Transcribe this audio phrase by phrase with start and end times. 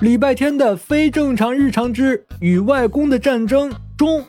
[0.00, 4.24] 礼拜天的非正常日常之与外公的战争中，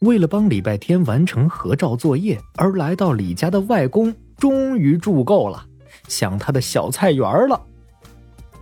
[0.00, 5.64] 为了帮礼拜天完成合照作业而来到李家的外公终于住够了，
[6.08, 7.62] 想他的小菜园了。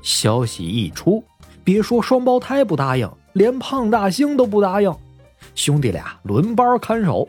[0.02, 1.24] 消息一出，
[1.64, 4.94] 别说双胞胎不答应，连胖大星都不答应。
[5.54, 7.26] 兄弟俩轮班看守，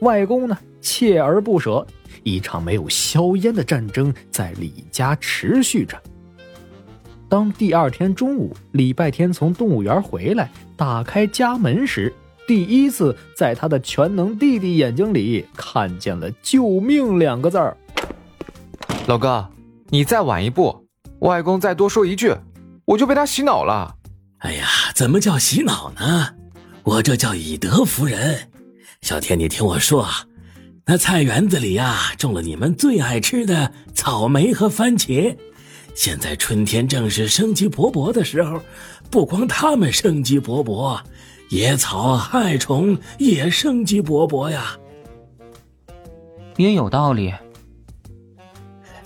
[0.00, 1.86] 外公呢锲而不舍。
[2.22, 6.00] 一场没有硝烟的战争在李家持续着。
[7.32, 12.12] 当第二天中午，礼拜天从动物园回来，打开家门时，
[12.46, 17.74] 第一次在他的全能弟弟眼睛里看见了“救命”两个字儿。
[19.06, 19.48] 老哥，
[19.88, 20.86] 你再晚一步，
[21.20, 22.34] 外公再多说一句，
[22.84, 23.96] 我就被他洗脑了。
[24.40, 26.34] 哎呀，怎么叫洗脑呢？
[26.82, 28.50] 我这叫以德服人。
[29.00, 30.26] 小天，你听我说啊，
[30.84, 35.34] 那菜园子里呀，种了你们最爱吃的草莓和番茄。
[35.94, 38.60] 现在春天正是生机勃勃的时候，
[39.10, 40.98] 不光它们生机勃勃，
[41.50, 44.76] 野草害虫也生机勃勃呀。
[46.56, 47.32] 也有道理，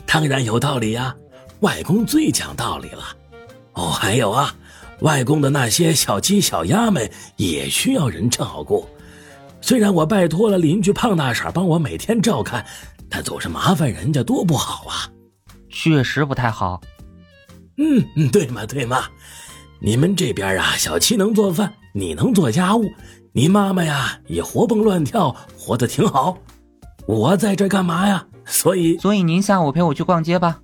[0.05, 1.15] 当然有道理呀。
[1.61, 3.05] 外公最讲道理了。
[3.73, 4.55] 哦，还有啊，
[5.01, 8.87] 外公的那些小鸡、小鸭们也需要人照顾。
[9.61, 12.65] 虽然我拜托了邻居胖大婶帮我每天照看，
[13.09, 15.11] 但总是麻烦人家，多不好啊。
[15.79, 16.81] 确实不太好。
[17.77, 19.05] 嗯嗯，对嘛对嘛，
[19.79, 22.91] 你们这边啊，小七能做饭，你能做家务，
[23.33, 26.39] 你妈妈呀也活蹦乱跳，活得挺好。
[27.07, 28.27] 我在这干嘛呀？
[28.47, 30.59] 所以所以您下午陪我去逛街吧。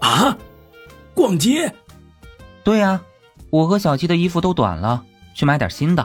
[0.00, 0.36] 啊，
[1.14, 1.72] 逛街？
[2.64, 3.00] 对呀，
[3.50, 5.04] 我和小七的衣服都短了，
[5.34, 6.04] 去买点新的，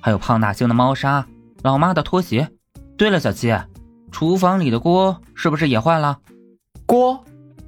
[0.00, 1.24] 还有胖大星的猫砂，
[1.62, 2.50] 老妈的拖鞋。
[2.96, 3.56] 对了，小七，
[4.10, 6.18] 厨房里的锅是不是也坏了？
[6.88, 7.22] 锅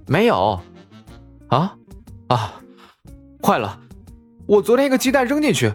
[0.06, 0.58] 没有，
[1.48, 1.76] 啊
[2.28, 2.54] 啊，
[3.42, 3.78] 坏了！
[4.46, 5.70] 我昨天一个鸡蛋扔进去，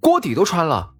[0.00, 0.90] 锅底都穿了。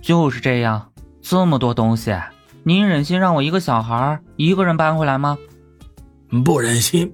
[0.00, 2.14] 就是这样，这么多东西，
[2.62, 5.36] 您忍心让我一个小孩一个人搬回来吗？
[6.44, 7.12] 不忍心。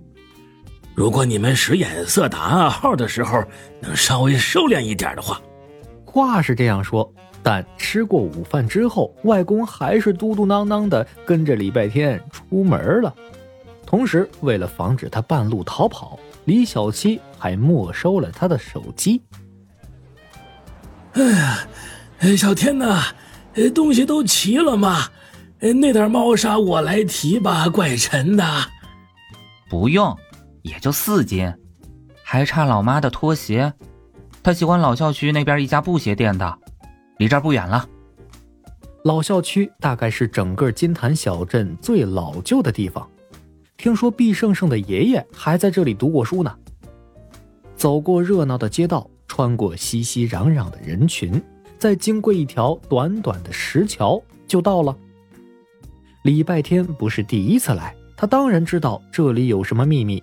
[0.95, 3.43] 如果你们使眼色打暗号的时候
[3.81, 5.41] 能稍微收敛一点的话，
[6.05, 7.11] 话是这样说，
[7.43, 13.15] 但吃过午饭之后，外公还是嘟嘟囔囔的跟着礼拜天出门了。
[13.87, 19.23] 同时，为了防止他半路逃跑，李小七还没收了他的手机。
[21.13, 21.69] 哎呀，
[22.37, 23.05] 小天呐，
[23.75, 25.09] 东西都齐了吗？
[25.61, 28.45] 那点猫砂我来提吧，怪沉的。
[29.71, 30.15] 不用，
[30.63, 31.51] 也就四斤，
[32.23, 33.73] 还差老妈的拖鞋。
[34.43, 36.59] 她喜欢老校区那边一家布鞋店的，
[37.19, 37.89] 离这儿不远了。
[39.05, 43.09] 老校区大概是整个金坛小镇最老旧的地方。
[43.77, 46.55] 听说毕胜胜的爷爷还在这里读过书呢。
[47.77, 51.41] 走过热闹的街道，穿过熙熙攘攘的人群，
[51.79, 54.97] 再经过一条短短的石桥，就到了。
[56.23, 60.23] 礼拜天不是第一次来，他当然知道这里有什么秘密。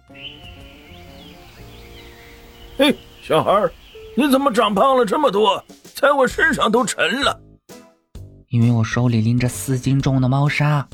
[2.75, 3.69] 嘿，小孩，
[4.17, 5.63] 你怎么长胖了这么多？
[5.93, 7.39] 在我身上都沉了。
[8.49, 10.87] 因为我手里拎着四斤重的猫砂。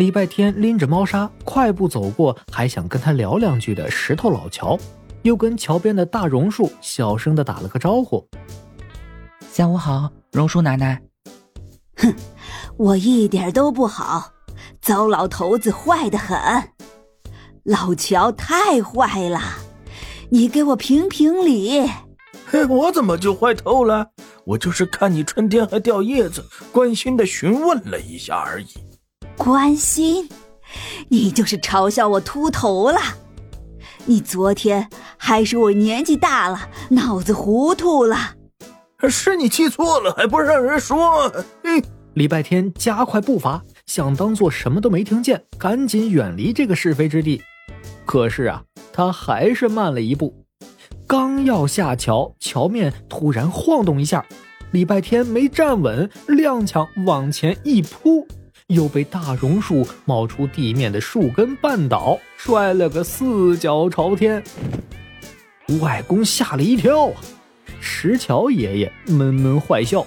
[0.00, 4.74] 礼拜天拎着猫砂，快步走过还想跟他聊两句的石头老乔，
[5.20, 8.26] 又跟桥边的大榕树小声的打了个招呼
[9.52, 10.98] ：“下午好，榕树奶奶。
[12.00, 12.14] ”“哼，
[12.78, 14.32] 我一点都不好，
[14.80, 16.38] 糟老头子坏的很，
[17.64, 19.38] 老乔太坏了，
[20.30, 21.86] 你给我评评理。
[22.48, 24.08] ”“嘿，我怎么就坏透了？
[24.46, 28.68] 我就是看你春天还掉叶子，关心的询问了一下而已。”
[29.36, 30.28] 关心，
[31.08, 33.00] 你就是嘲笑我秃头了。
[34.06, 38.34] 你昨天还说我年纪大了，脑子糊涂了。
[39.08, 41.32] 是你记错了，还不让人说。
[41.64, 41.82] 嗯，
[42.14, 47.42] 礼拜天加快步伐，想当做什么都没听见，赶紧远离这个是非之地。
[48.04, 48.62] 可是啊，
[48.92, 50.34] 他还是慢了一步。
[51.06, 54.24] 刚要下桥，桥面突然晃动一下，
[54.70, 58.26] 礼拜天没站稳，踉跄往前一扑。
[58.70, 64.42] 又被大榕树冒出地面的树根绊倒，摔了个四脚朝天。
[65.80, 67.20] 外公吓了一跳啊！
[67.80, 70.06] 石桥爷爷闷闷坏笑，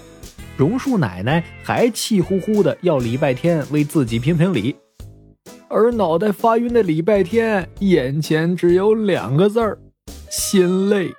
[0.57, 4.75] 榕树奶奶还气呼呼的要礼拜天为自己评评理，
[5.67, 9.77] 而脑袋发晕的礼拜天眼前只有两个字儿：
[10.29, 11.11] 心累。